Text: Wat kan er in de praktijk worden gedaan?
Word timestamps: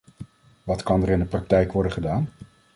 Wat 0.63 0.83
kan 0.83 1.01
er 1.03 1.09
in 1.09 1.19
de 1.19 1.25
praktijk 1.25 1.71
worden 1.71 1.91
gedaan? 1.91 2.29